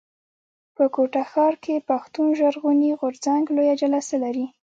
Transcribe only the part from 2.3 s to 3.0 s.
ژغورني